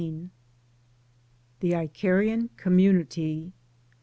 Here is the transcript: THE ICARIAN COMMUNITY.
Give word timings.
THE 1.59 1.75
ICARIAN 1.75 2.49
COMMUNITY. 2.57 3.53